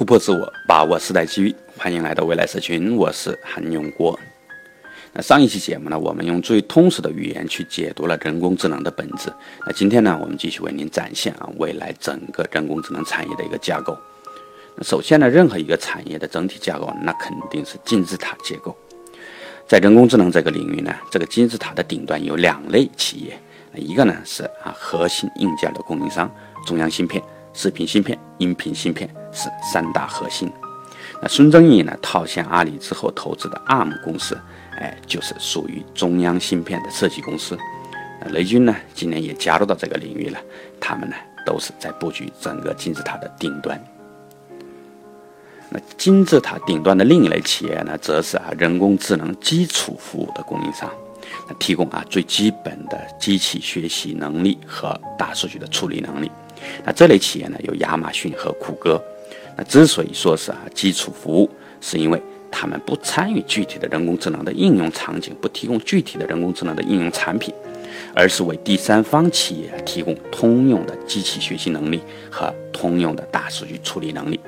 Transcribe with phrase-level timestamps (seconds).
[0.00, 4.18] 突破自我，把握时代机遇，欢迎来到未来社群，我是韩永国。
[5.12, 9.30] 那上一期节目呢，我们用最通俗的语言去解读了人工智能的本质。
[9.66, 13.94] 那今天呢，我们继续为您展现啊未来整个人工智能产业的一个架构。
[14.74, 18.74] 那首先呢，任何一个产业的整体架构，那肯定是金字塔结构。
[19.68, 23.38] 在人工智能这个领域呢，这个金字塔的顶端有两类企业，
[23.74, 27.22] 一个呢是啊核心硬件的供应商，中央芯片。
[27.52, 30.50] 视频芯片、音频芯片是三大核心。
[31.22, 34.38] 那孙正义呢套现阿里之后投资的 ARM 公司，
[34.78, 37.58] 哎，就是属于中央芯片的设计公司。
[38.22, 40.38] 那雷军呢今年也加入到这个领域了，
[40.80, 43.82] 他们呢都是在布局整个金字塔的顶端。
[45.68, 50.90] 那金字塔顶端的另一类企业呢，则是啊人工智能基础服务的供应商，
[51.48, 56.30] 那提供啊最基本的机器学习能力和大数据的处理能力。
[56.84, 59.02] 那这类企业呢，有亚马逊和谷歌。
[59.56, 67.52] 那之所以说是啊基础服务，是因为他们不参与具体的人工智能的应用场景，不提供具体的人工智能的应用产品，
[68.14, 72.00] 而是为第三方企业提供通用的机器学习能力
[72.30, 74.38] 和通用的大数据处理能力。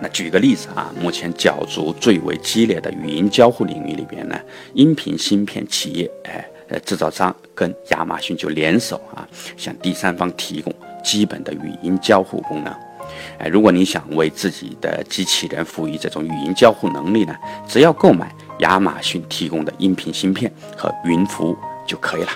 [0.00, 4.40] 那举个例子啊，目前角逐最为激烈的语音交互领域里边呢，
[4.74, 6.48] 音频芯片企业，哎。
[6.72, 9.28] 呃，制造商跟亚马逊就联手啊，
[9.58, 12.74] 向第三方提供基本的语音交互功能。
[13.38, 17.36] 哎，如果你想为自己的机器人赋予这种语音交互能力呢，
[17.68, 21.56] 只要购买亚马逊提供的音频芯片和云服务
[21.86, 22.30] 就可以了。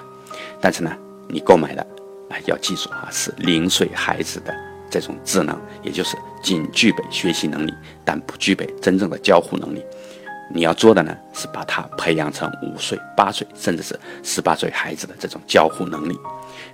[0.60, 0.94] 但是呢，
[1.28, 1.80] 你购买的
[2.28, 4.54] 啊，要记住啊，是零岁孩子的
[4.90, 7.72] 这种智能，也就是仅具备学习能力，
[8.04, 9.82] 但不具备真正的交互能力。
[10.48, 16.16] 你要做的呢，是把它培养成五岁、八岁，甚至是十八岁孩子的这种交互能力，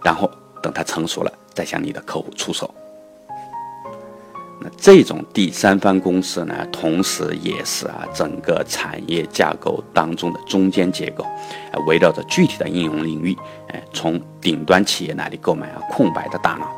[0.05, 0.31] 然后
[0.63, 2.73] 等他成熟了，再向你的客户出手。
[4.61, 11.27] 那这种第三方公司呢，同时也是啊整个产业架构当中的中间结构，
[11.87, 13.37] 围绕着具体的应用领域，
[13.69, 16.71] 哎，从顶端企业那里购买啊空白的大脑，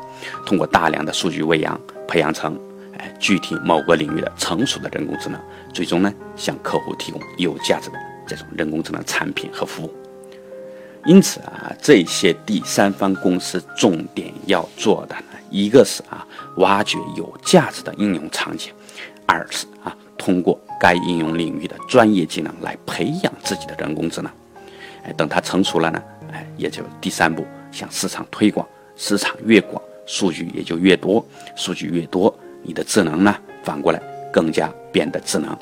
[0.45, 2.57] 通过大量的数据喂养，培养成。
[2.97, 5.39] 哎，具体某个领域的成熟的人工智能，
[5.73, 9.93] 最终呢，向客户提供有价值的这种人工智能产品和服务。
[11.05, 16.25] 因此啊，这些第三方公司重点要做的呢，一个是啊，
[16.57, 18.71] 挖掘有价值的应用场景；
[19.27, 24.31] 二是啊，通过该应用领域的专业技能来培养自己的人工智能。
[25.03, 26.01] 哎，等它成熟了呢，
[26.31, 28.67] 哎，也就第三步向市场推广。
[28.97, 31.23] 市场越广，数据也就越多，
[31.55, 32.33] 数据越多。
[32.65, 34.01] 你的智能呢，反过来
[34.33, 35.55] 更加变得智能。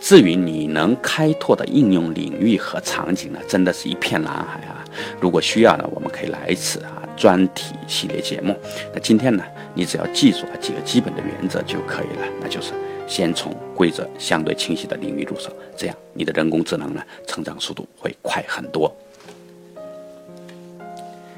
[0.00, 4.82] 至于你能开拓的应用领域和场景呢，真的是一片蓝海啊！
[5.20, 8.56] 如果需要呢，我们可以来一次啊专题系列节目。
[8.94, 12.72] 那今天呢，你只要记住几个基本的原则就可以了，那就是
[13.06, 18.90] 先从规则相对清晰的领域入手，这样你的人工智能呢，成长速度会快很多。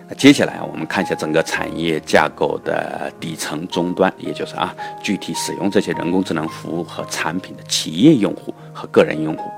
[0.06, 9.50] 那接下来，我们看一下整个产业架构的底层终端，也就是啊，具体使用这些人工智能服务和产品的企业用户和个人用户。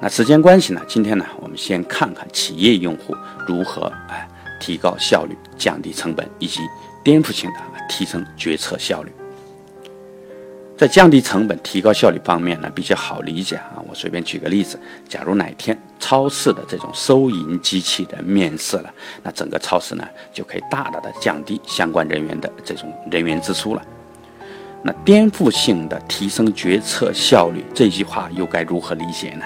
[0.00, 3.16] 那时间关系呢，今天呢，我们先看看企业用户
[3.48, 4.28] 如何哎
[4.60, 6.60] 提高效率、降低成本以及
[7.02, 7.58] 颠覆性的
[7.88, 9.12] 提升决策效率。
[10.78, 13.82] 在降低成本、提高效率方面呢，比较好理解啊。
[13.88, 14.78] 我随便举个例子，
[15.08, 18.94] 假如哪天超市的这种收银机器人面世了，
[19.24, 23.82] 那整个超市呢就可以大大的降低相关人员的这种人员支出了。
[24.84, 29.44] 那颠覆性的提升决策效率这句话又该如何理解呢？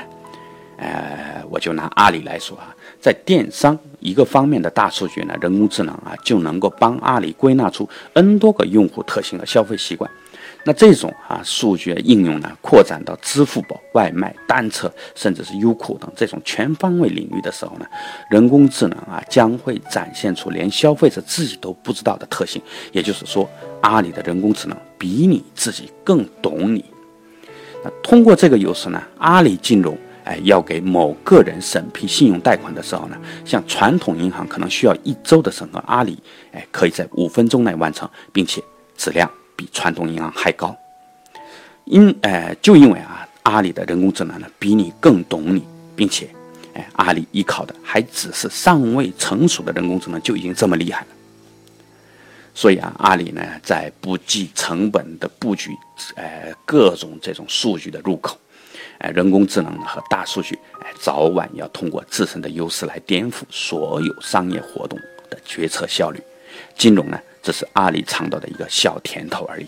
[0.77, 10.11] 呃，我就拿阿里来说啊，在电商一个方面的大数据呢，人工智能啊就能够帮阿里归纳出 N 多个用户特性和消费习惯。
[10.65, 17.87] 那这种啊数据应用呢，扩展到支付宝、外卖、单车，甚至是优酷等这种全方位领域的时候呢，
[18.31, 22.63] 人工智能啊将会展现出连消费者自己都不知道的特性。
[22.93, 23.49] 也就是说，
[23.81, 26.85] 阿里的人工智能比你自己更懂你。
[27.83, 36.17] 那通过这个优势呢，阿里金融哎要给某个人审批信用贷款的时候呢，像传统银行可能需要一周的审核，阿里
[36.53, 38.63] 哎可以在五分钟内完成，并且
[38.97, 39.29] 质量。
[39.63, 40.77] 比传统银行还高，
[41.85, 45.63] 因哎，就因为啊，阿里的人工智能呢比你更懂你，
[45.95, 46.29] 并且，
[46.75, 51.07] 哎，阿里依靠的还只是尚未成熟的人工智能就已经这么厉害了。
[52.53, 55.71] 所以啊，阿里呢在不计成本的布局，
[56.17, 58.37] 哎，各种这种数据的入口，
[58.99, 64.99] 哎，人工智能和大数据，哎，早晚要通过自身的优势来颠覆所有商业活动
[65.31, 66.21] 的决策效率。
[66.77, 67.17] 金融呢？
[67.43, 69.67] 只是阿里尝到的一个小甜头而已。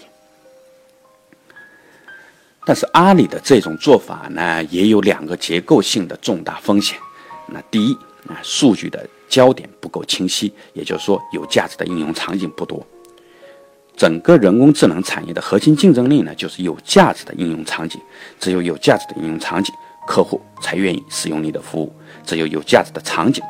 [2.67, 6.99] 但是阿里的这种做法呢，也有两个结构性的重大风险。
[7.47, 7.93] 那第一
[8.27, 12.83] 啊，数据的焦点不够清晰，也就是说，有价值的应用场景不多。
[13.95, 18.01] 整个人工智能产业的核心竞争力呢，就是有价值的应用场景。
[18.41, 19.75] 只有有价值的应用场景，
[20.07, 21.95] 客户才愿意使用你的服务。
[22.25, 23.45] 只有有价值的场景，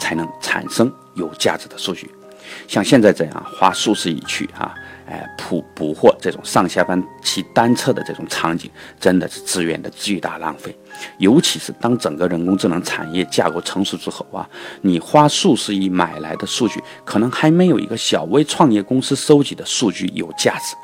[0.00, 2.10] 才能产生有价值的数据。
[2.66, 4.74] 像现在这样花数十亿去啊。
[5.08, 10.76] 哎，捕捕获这种上下班骑单车的这种场景，真的是资源的巨大浪费。
[11.18, 14.44] 尤其是当整个人工智能产业架构成熟之后啊，
[14.80, 20.74] 你花数十亿买来的数据，可能还没有一个小微创业公司收集的数据有价值。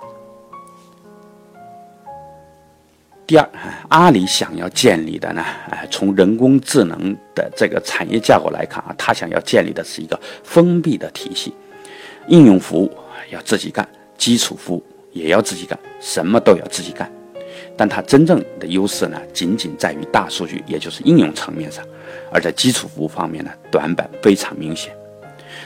[3.33, 3.51] 第二，
[3.89, 11.55] 阿里想要建立的呢，哎，从人工智能的这个产业架构来看啊，他想要建立的是一个封闭的体系，
[12.29, 12.93] 应用服务
[13.31, 13.89] 要自己干。
[14.19, 17.11] 基础服务也要自己干，什么都要自己干，
[17.75, 21.83] 但它真正的优势呢，仅仅在于大数据，也就是应用层面上，
[22.31, 24.95] 而在基础服务方面呢，短板非常明显。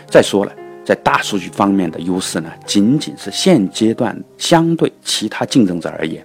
[0.08, 0.52] 再说了，
[0.84, 6.24] 在大数据方面的优势呢，仅仅是现阶段相对其他竞争者而言，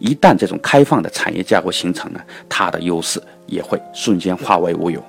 [0.00, 5.00] 一旦这种开放的产业架构形成呢，它的优势也会瞬间化为乌有。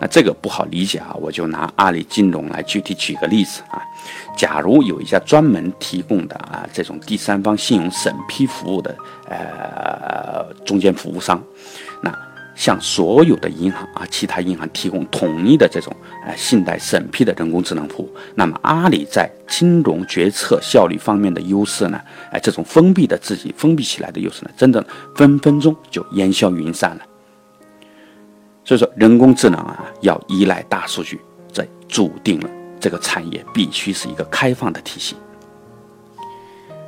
[0.00, 3.82] 那这个不好理解啊，我就拿阿里金融来具体举个例子啊。
[4.34, 8.96] 假如有一家专门提供的啊这种第三方信用审批服务的
[9.28, 11.42] 呃中间服务商，
[12.02, 12.10] 那
[12.54, 15.94] 向所有的银行啊其他银行提供统一的这种
[16.26, 22.00] 呃信贷审批的人工智能服务，那么阿里在金融决策效率方面的优势呢，
[22.30, 27.02] 哎这种封闭的自己封闭起来的优势呢，真的分分钟就烟消云散了。
[28.62, 31.18] 所以说，人工智能啊，要依赖大数据，
[31.50, 35.16] 这注定了这个产业必须是一个开放的体系。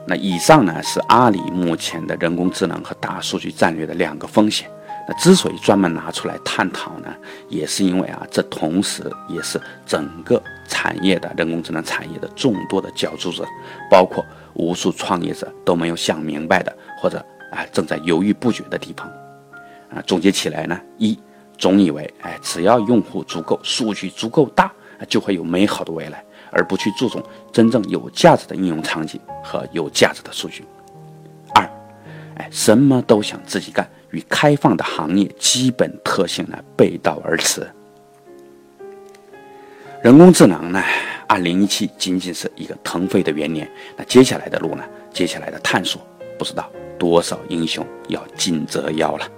[0.06, 4.68] 那以上呢，是阿里目前的人工智能和大数据战略的两个风险。
[5.08, 7.14] 那之所以专门拿出来探讨呢，
[7.48, 13.44] 也是因为啊，这同时也是整个产业的人工智能产业的众多的角逐者，
[13.90, 17.18] 包括无数创业者都没有想明白的，或者
[17.50, 19.06] 啊正在犹豫不决的地方。
[19.94, 21.18] 啊，总结起来呢，一。
[21.58, 24.72] 总以为，哎，只要用户足够，数据足够大，
[25.06, 27.22] 就会有美好的未来，而不去注重
[27.52, 30.64] 真正有价值的应用场景和有价值的数据。
[31.54, 31.62] 二，
[32.34, 37.66] 哎，什么都想自己干，与开放的行业基本特性呢背道而驰。
[40.02, 40.82] 人工智能呢，
[41.28, 44.82] 二零一七仅仅是一个腾飞的元年，那接下来的路呢，
[45.12, 46.00] 接下来的探索，
[46.38, 46.68] 不知道
[46.98, 49.28] 多少英雄要尽折腰了。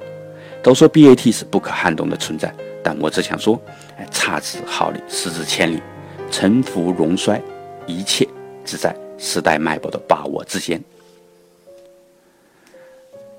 [0.63, 2.51] 都说 BAT 是不可撼动的存在，
[2.83, 3.61] 但我只想说，
[3.99, 5.83] 哎，差之毫厘，失之千里，
[6.31, 7.39] 沉浮荣衰，
[7.87, 8.27] 一切
[8.65, 10.83] 只在时代脉搏的把握之间。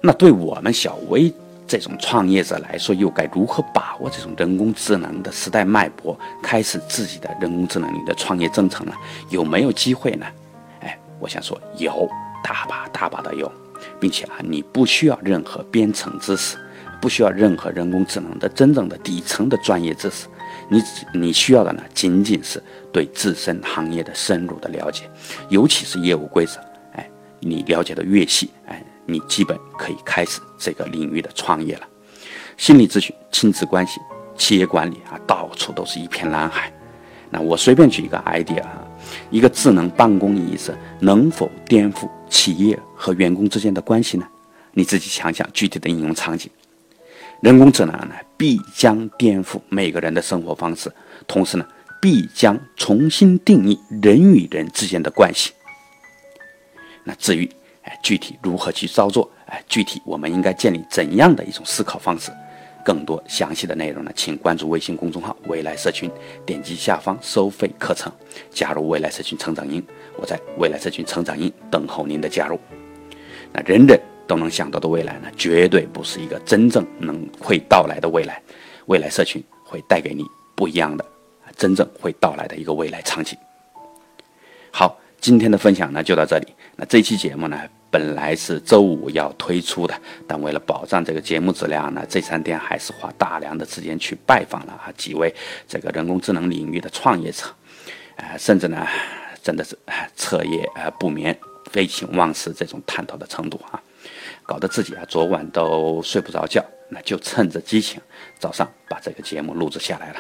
[0.06, 1.34] 那对我们小微
[1.68, 8.94] 这种创业者来说，又该如何把握这种人工智能的时代脉搏，开始自己的人工智能里的创业征程呢？
[9.30, 10.26] 有没有机会呢？
[10.82, 12.08] 哎，我想说，有，
[12.44, 13.52] 大把大把的有，
[14.00, 16.56] 并且啊，你不需要任何编程知识。
[17.02, 20.28] 不需要任何人工智能的真正的底层的专业知识，
[20.70, 20.82] 你
[21.14, 25.04] 你需要的呢，仅仅是对自身行业的深入的了解，
[25.50, 26.60] 尤其是业务规则。
[26.94, 27.08] 哎，
[27.42, 31.88] 你了解的越细，哎，你基本可以开始这个领域的创业了。
[32.58, 34.00] 心理咨询、亲子关系、
[34.36, 36.72] 企业管理啊，到处都是一片蓝海。
[37.30, 38.88] 那我随便举一个 idea 啊，
[39.30, 44.28] 一个智能办公椅子能否颠覆企业和员工之间的关系呢？
[44.72, 46.50] 你自己想想具体的应用场景。
[47.42, 50.92] 人工智能呢，必将颠覆每个人的生活方式，
[51.28, 51.68] 同时呢，
[52.02, 55.52] 必将重新定义人与人之间的关系。
[57.04, 57.50] 那至于
[57.86, 62.32] 哎，具体如何去操作，哎，具体我们应该建立怎样的一种思考方式？
[62.84, 66.12] 更多详细的内容呢，请关注微信公众号“未来社群”，
[66.46, 68.12] 点击下方收费课程，
[68.52, 69.84] 加入未来社群成长营。
[70.18, 72.60] 我在未来社群成长营等候您的加入。
[73.52, 74.00] 那人人。
[74.28, 78.42] 都能想到的未来呢，绝对不是一个真正能会到来的未来。
[78.88, 80.26] 未来社群会带给你
[80.56, 81.06] 不一样的，
[81.56, 83.38] 真正会到来的一个未来场景。
[84.72, 86.48] 好，今天的分享呢就到这里。
[86.78, 89.94] 那这期节目呢，本来是周五要推出的，
[90.28, 95.34] 但为了保障这个节目质量呢，这三天还是花大量的时间去拜访了啊几位
[95.68, 97.46] 这个人工智能领域的创业者，
[98.18, 98.86] 呃，甚至呢，
[99.42, 99.78] 真的是
[100.18, 101.38] 彻夜呃不眠，
[101.72, 103.82] 废寝忘食这种探讨的程度啊。
[104.44, 108.00] 搞得自己啊，昨晚都睡不着觉，那就趁着激情，
[108.38, 110.18] 早上把这个节目录制下来了。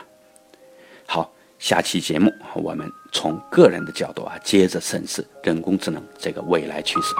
[1.65, 7.15] 下期节目我们从个人的角度啊，接着审视人工智能这个未来趋势。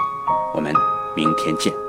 [0.54, 0.72] 我们
[1.16, 1.85] 明天见。